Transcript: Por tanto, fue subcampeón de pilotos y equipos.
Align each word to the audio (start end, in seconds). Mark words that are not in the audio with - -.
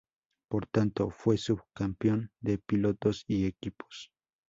Por 0.49 0.65
tanto, 0.65 1.11
fue 1.11 1.37
subcampeón 1.37 2.31
de 2.39 2.57
pilotos 2.57 3.23
y 3.27 3.45
equipos. 3.45 4.09